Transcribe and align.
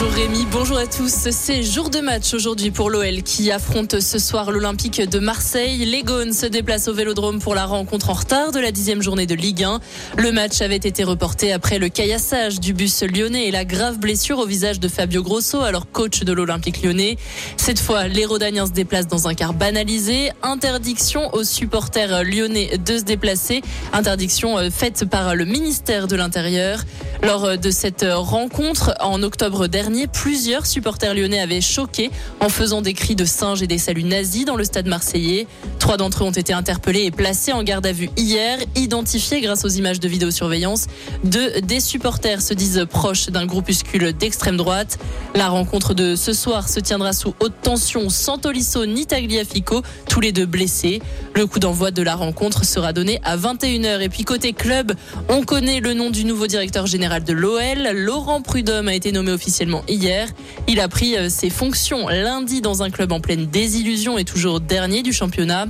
Bonjour 0.00 0.14
Rémi, 0.14 0.46
bonjour 0.52 0.78
à 0.78 0.86
tous. 0.86 1.28
C'est 1.32 1.64
jour 1.64 1.90
de 1.90 1.98
match 1.98 2.32
aujourd'hui 2.32 2.70
pour 2.70 2.88
l'OL 2.88 3.24
qui 3.24 3.50
affronte 3.50 3.98
ce 3.98 4.20
soir 4.20 4.52
l'Olympique 4.52 5.00
de 5.00 5.18
Marseille. 5.18 5.84
Les 5.86 6.04
Gaunes 6.04 6.32
se 6.32 6.46
déplacent 6.46 6.86
au 6.86 6.94
Vélodrome 6.94 7.40
pour 7.40 7.56
la 7.56 7.66
rencontre 7.66 8.10
en 8.10 8.12
retard 8.12 8.52
de 8.52 8.60
la 8.60 8.70
dixième 8.70 9.02
journée 9.02 9.26
de 9.26 9.34
Ligue 9.34 9.64
1. 9.64 9.80
Le 10.16 10.30
match 10.30 10.60
avait 10.60 10.76
été 10.76 11.02
reporté 11.02 11.52
après 11.52 11.80
le 11.80 11.88
caillassage 11.88 12.60
du 12.60 12.74
bus 12.74 13.02
lyonnais 13.02 13.48
et 13.48 13.50
la 13.50 13.64
grave 13.64 13.98
blessure 13.98 14.38
au 14.38 14.46
visage 14.46 14.78
de 14.78 14.86
Fabio 14.86 15.24
Grosso, 15.24 15.62
alors 15.62 15.90
coach 15.90 16.22
de 16.22 16.32
l'Olympique 16.32 16.80
lyonnais. 16.80 17.16
Cette 17.56 17.80
fois, 17.80 18.06
les 18.06 18.24
Rodaniens 18.24 18.66
se 18.66 18.72
déplacent 18.72 19.08
dans 19.08 19.26
un 19.26 19.34
car 19.34 19.52
banalisé. 19.52 20.30
Interdiction 20.44 21.34
aux 21.34 21.42
supporters 21.42 22.22
lyonnais 22.22 22.78
de 22.78 22.98
se 22.98 23.02
déplacer. 23.02 23.62
Interdiction 23.92 24.58
euh, 24.58 24.70
faite 24.70 25.06
par 25.06 25.34
le 25.34 25.44
ministère 25.44 26.06
de 26.06 26.14
l'Intérieur. 26.14 26.84
Lors 27.24 27.58
de 27.58 27.70
cette 27.72 28.06
rencontre 28.08 28.94
en 29.00 29.24
octobre 29.24 29.66
dernier, 29.66 29.87
plusieurs 30.12 30.66
supporters 30.66 31.14
lyonnais 31.14 31.40
avaient 31.40 31.60
choqué 31.60 32.10
en 32.40 32.48
faisant 32.48 32.82
des 32.82 32.92
cris 32.92 33.16
de 33.16 33.24
singes 33.24 33.62
et 33.62 33.66
des 33.66 33.78
saluts 33.78 34.04
nazis 34.04 34.44
dans 34.44 34.56
le 34.56 34.64
stade 34.64 34.86
marseillais. 34.86 35.46
Trois 35.78 35.96
d'entre 35.96 36.22
eux 36.22 36.26
ont 36.26 36.32
été 36.32 36.52
interpellés 36.52 37.04
et 37.04 37.10
placés 37.10 37.52
en 37.52 37.62
garde 37.62 37.86
à 37.86 37.92
vue 37.92 38.10
hier, 38.16 38.58
identifiés 38.76 39.40
grâce 39.40 39.64
aux 39.64 39.68
images 39.68 40.00
de 40.00 40.08
vidéosurveillance. 40.08 40.86
Deux 41.24 41.60
des 41.62 41.80
supporters 41.80 42.42
se 42.42 42.54
disent 42.54 42.86
proches 42.90 43.28
d'un 43.28 43.46
groupuscule 43.46 44.12
d'extrême 44.12 44.56
droite. 44.56 44.98
La 45.34 45.48
rencontre 45.48 45.94
de 45.94 46.16
ce 46.16 46.32
soir 46.32 46.68
se 46.68 46.80
tiendra 46.80 47.12
sous 47.12 47.34
haute 47.40 47.54
tension 47.62 48.10
sans 48.10 48.38
Tolisso 48.38 48.84
ni 48.86 49.06
Tagliafico, 49.06 49.82
tous 50.08 50.20
les 50.20 50.32
deux 50.32 50.46
blessés. 50.46 51.00
Le 51.34 51.46
coup 51.46 51.58
d'envoi 51.58 51.90
de 51.90 52.02
la 52.02 52.14
rencontre 52.14 52.64
sera 52.64 52.92
donné 52.92 53.20
à 53.24 53.36
21h. 53.36 54.00
Et 54.00 54.08
puis 54.08 54.24
côté 54.24 54.52
club, 54.52 54.92
on 55.28 55.42
connaît 55.42 55.80
le 55.80 55.94
nom 55.94 56.10
du 56.10 56.24
nouveau 56.24 56.46
directeur 56.46 56.86
général 56.86 57.24
de 57.24 57.32
l'OL. 57.32 57.90
Laurent 57.94 58.42
Prudhomme 58.42 58.88
a 58.88 58.94
été 58.94 59.12
nommé 59.12 59.32
officiellement 59.32 59.77
hier. 59.88 60.28
Il 60.66 60.80
a 60.80 60.88
pris 60.88 61.16
euh, 61.16 61.28
ses 61.28 61.50
fonctions 61.50 62.08
lundi 62.08 62.60
dans 62.60 62.82
un 62.82 62.90
club 62.90 63.12
en 63.12 63.20
pleine 63.20 63.46
désillusion 63.46 64.18
et 64.18 64.24
toujours 64.24 64.60
dernier 64.60 65.02
du 65.02 65.12
championnat. 65.12 65.66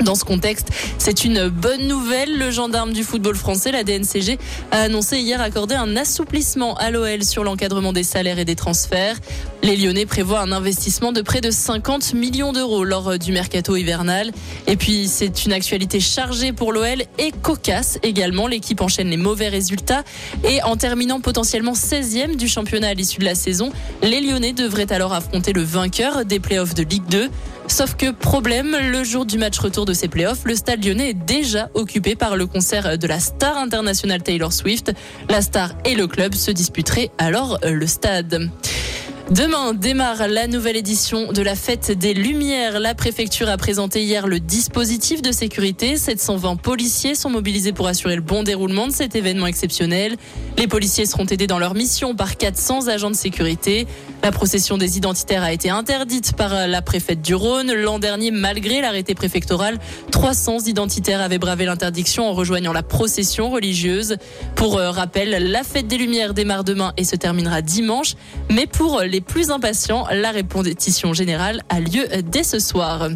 Dans 0.00 0.14
ce 0.14 0.24
contexte, 0.24 0.68
c'est 0.98 1.24
une 1.24 1.48
bonne 1.48 1.88
nouvelle. 1.88 2.38
Le 2.38 2.50
gendarme 2.50 2.92
du 2.92 3.02
football 3.02 3.34
français, 3.34 3.72
la 3.72 3.82
DNCG, 3.82 4.38
a 4.70 4.82
annoncé 4.82 5.18
hier 5.18 5.40
accorder 5.40 5.74
un 5.74 5.96
assouplissement 5.96 6.76
à 6.76 6.90
l'OL 6.90 7.24
sur 7.24 7.42
l'encadrement 7.42 7.92
des 7.92 8.04
salaires 8.04 8.38
et 8.38 8.44
des 8.44 8.54
transferts. 8.54 9.16
Les 9.62 9.76
Lyonnais 9.76 10.06
prévoient 10.06 10.40
un 10.40 10.52
investissement 10.52 11.10
de 11.10 11.20
près 11.20 11.40
de 11.40 11.50
50 11.50 12.14
millions 12.14 12.52
d'euros 12.52 12.84
lors 12.84 13.18
du 13.18 13.32
mercato 13.32 13.74
hivernal. 13.74 14.30
Et 14.68 14.76
puis, 14.76 15.08
c'est 15.08 15.44
une 15.44 15.52
actualité 15.52 15.98
chargée 15.98 16.52
pour 16.52 16.72
l'OL 16.72 17.02
et 17.18 17.32
cocasse 17.42 17.98
également. 18.04 18.46
L'équipe 18.46 18.80
enchaîne 18.80 19.08
les 19.08 19.16
mauvais 19.16 19.48
résultats 19.48 20.04
et 20.44 20.62
en 20.62 20.76
terminant 20.76 21.20
potentiellement 21.20 21.72
16e 21.72 22.36
du 22.36 22.46
championnat 22.46 22.88
à 22.88 22.94
l'issue 22.94 23.18
de 23.18 23.24
la 23.24 23.34
saison, 23.34 23.72
les 24.02 24.20
Lyonnais 24.20 24.52
devraient 24.52 24.92
alors 24.92 25.12
affronter 25.12 25.52
le 25.52 25.62
vainqueur 25.62 26.24
des 26.24 26.38
playoffs 26.38 26.74
de 26.74 26.84
Ligue 26.84 27.08
2. 27.08 27.30
Sauf 27.68 27.94
que 27.96 28.10
problème, 28.10 28.76
le 28.90 29.04
jour 29.04 29.26
du 29.26 29.38
match 29.38 29.58
retour 29.58 29.84
de 29.84 29.92
ces 29.92 30.08
playoffs, 30.08 30.44
le 30.44 30.56
stade 30.56 30.84
lyonnais 30.84 31.10
est 31.10 31.24
déjà 31.26 31.70
occupé 31.74 32.16
par 32.16 32.36
le 32.36 32.46
concert 32.46 32.98
de 32.98 33.06
la 33.06 33.20
star 33.20 33.58
internationale 33.58 34.22
Taylor 34.22 34.52
Swift. 34.52 34.92
La 35.28 35.42
star 35.42 35.74
et 35.84 35.94
le 35.94 36.06
club 36.06 36.34
se 36.34 36.50
disputeraient 36.50 37.10
alors 37.18 37.58
le 37.62 37.86
stade. 37.86 38.50
Demain 39.30 39.74
démarre 39.74 40.26
la 40.26 40.46
nouvelle 40.46 40.76
édition 40.76 41.32
de 41.32 41.42
la 41.42 41.54
fête 41.54 41.92
des 41.92 42.14
Lumières. 42.14 42.80
La 42.80 42.94
préfecture 42.94 43.50
a 43.50 43.58
présenté 43.58 44.02
hier 44.02 44.26
le 44.26 44.40
dispositif 44.40 45.20
de 45.20 45.32
sécurité. 45.32 45.98
720 45.98 46.56
policiers 46.56 47.14
sont 47.14 47.28
mobilisés 47.28 47.74
pour 47.74 47.88
assurer 47.88 48.16
le 48.16 48.22
bon 48.22 48.42
déroulement 48.42 48.86
de 48.86 48.92
cet 48.92 49.16
événement 49.16 49.46
exceptionnel. 49.46 50.16
Les 50.56 50.66
policiers 50.66 51.04
seront 51.04 51.26
aidés 51.26 51.46
dans 51.46 51.58
leur 51.58 51.74
mission 51.74 52.16
par 52.16 52.38
400 52.38 52.88
agents 52.88 53.10
de 53.10 53.16
sécurité. 53.16 53.86
La 54.22 54.32
procession 54.32 54.76
des 54.76 54.96
identitaires 54.96 55.42
a 55.42 55.52
été 55.52 55.70
interdite 55.70 56.34
par 56.34 56.66
la 56.66 56.82
préfète 56.82 57.22
du 57.22 57.34
Rhône. 57.34 57.72
L'an 57.72 57.98
dernier, 57.98 58.30
malgré 58.30 58.80
l'arrêté 58.80 59.14
préfectoral, 59.14 59.78
300 60.10 60.66
identitaires 60.66 61.20
avaient 61.20 61.38
bravé 61.38 61.64
l'interdiction 61.64 62.28
en 62.28 62.32
rejoignant 62.32 62.72
la 62.72 62.82
procession 62.82 63.50
religieuse. 63.50 64.16
Pour 64.54 64.76
euh, 64.76 64.90
rappel, 64.90 65.50
la 65.50 65.62
fête 65.62 65.86
des 65.86 65.98
Lumières 65.98 66.34
démarre 66.34 66.64
demain 66.64 66.92
et 66.96 67.04
se 67.04 67.16
terminera 67.16 67.62
dimanche. 67.62 68.14
Mais 68.50 68.66
pour 68.66 69.00
les 69.00 69.20
plus 69.20 69.50
impatients, 69.50 70.06
la 70.10 70.30
répétition 70.30 71.12
générale 71.12 71.62
a 71.68 71.80
lieu 71.80 72.06
dès 72.22 72.44
ce 72.44 72.58
soir 72.58 73.08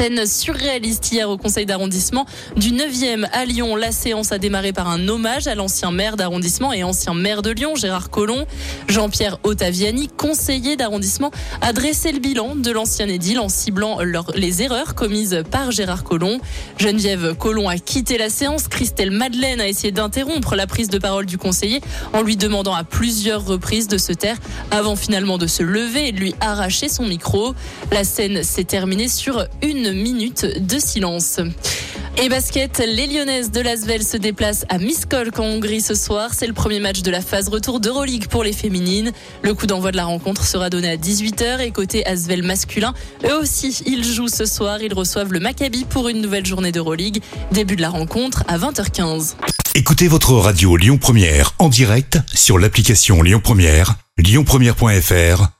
scène 0.00 0.24
surréaliste 0.24 1.12
hier 1.12 1.28
au 1.28 1.36
conseil 1.36 1.66
d'arrondissement 1.66 2.24
du 2.56 2.70
9e 2.70 3.28
à 3.34 3.44
Lyon. 3.44 3.76
La 3.76 3.92
séance 3.92 4.32
a 4.32 4.38
démarré 4.38 4.72
par 4.72 4.88
un 4.88 5.08
hommage 5.08 5.46
à 5.46 5.54
l'ancien 5.54 5.90
maire 5.90 6.16
d'arrondissement 6.16 6.72
et 6.72 6.82
ancien 6.82 7.12
maire 7.12 7.42
de 7.42 7.50
Lyon, 7.50 7.74
Gérard 7.74 8.08
Collomb. 8.08 8.46
Jean-Pierre 8.88 9.38
Ottaviani, 9.42 10.08
conseiller 10.08 10.76
d'arrondissement, 10.76 11.30
a 11.60 11.74
dressé 11.74 12.12
le 12.12 12.18
bilan 12.18 12.56
de 12.56 12.70
l'ancien 12.70 13.08
édile 13.08 13.40
en 13.40 13.50
ciblant 13.50 13.98
les 14.34 14.62
erreurs 14.62 14.94
commises 14.94 15.42
par 15.50 15.70
Gérard 15.70 16.02
Collomb. 16.02 16.38
Geneviève 16.78 17.34
Collomb 17.34 17.68
a 17.68 17.76
quitté 17.76 18.16
la 18.16 18.30
séance. 18.30 18.68
Christelle 18.68 19.10
Madeleine 19.10 19.60
a 19.60 19.68
essayé 19.68 19.92
d'interrompre 19.92 20.56
la 20.56 20.66
prise 20.66 20.88
de 20.88 20.96
parole 20.96 21.26
du 21.26 21.36
conseiller 21.36 21.82
en 22.14 22.22
lui 22.22 22.38
demandant 22.38 22.74
à 22.74 22.84
plusieurs 22.84 23.44
reprises 23.44 23.86
de 23.86 23.98
se 23.98 24.14
taire 24.14 24.38
avant 24.70 24.96
finalement 24.96 25.36
de 25.36 25.46
se 25.46 25.62
lever 25.62 26.08
et 26.08 26.12
de 26.12 26.20
lui 26.20 26.34
arracher 26.40 26.88
son 26.88 27.04
micro. 27.04 27.54
La 27.92 28.04
scène 28.04 28.42
s'est 28.44 28.64
terminée 28.64 29.08
sur 29.08 29.44
une 29.60 29.89
minute 29.92 30.46
de 30.66 30.78
silence. 30.78 31.40
Et 32.22 32.28
basket, 32.28 32.82
les 32.86 33.06
Lyonnaises 33.06 33.50
de 33.50 33.60
Lasvel 33.60 34.02
se 34.02 34.16
déplacent 34.16 34.66
à 34.68 34.78
Miskolc 34.78 35.38
en 35.38 35.44
Hongrie 35.44 35.80
ce 35.80 35.94
soir. 35.94 36.34
C'est 36.34 36.46
le 36.46 36.52
premier 36.52 36.80
match 36.80 37.00
de 37.02 37.10
la 37.10 37.20
phase 37.20 37.48
retour 37.48 37.80
d'Euroleague 37.80 38.26
pour 38.26 38.44
les 38.44 38.52
féminines. 38.52 39.12
Le 39.42 39.54
coup 39.54 39.66
d'envoi 39.66 39.90
de 39.90 39.96
la 39.96 40.04
rencontre 40.04 40.44
sera 40.44 40.68
donné 40.68 40.90
à 40.90 40.96
18h 40.96 41.60
et 41.60 41.70
côté 41.70 42.04
Asvel 42.06 42.42
masculin, 42.42 42.92
eux 43.24 43.38
aussi, 43.40 43.82
ils 43.86 44.04
jouent 44.04 44.28
ce 44.28 44.44
soir. 44.44 44.82
Ils 44.82 44.92
reçoivent 44.92 45.32
le 45.32 45.40
Maccabi 45.40 45.84
pour 45.84 46.08
une 46.08 46.20
nouvelle 46.20 46.44
journée 46.44 46.72
d'Euroleague. 46.72 47.22
Début 47.52 47.76
de 47.76 47.82
la 47.82 47.90
rencontre 47.90 48.44
à 48.48 48.58
20h15. 48.58 49.36
Écoutez 49.74 50.08
votre 50.08 50.32
radio 50.32 50.76
Lyon 50.76 50.98
Première 50.98 51.54
en 51.58 51.68
direct 51.68 52.18
sur 52.34 52.58
l'application 52.58 53.22
Lyon 53.22 53.40
Première, 53.42 53.94
lyonpremière.fr 54.18 55.59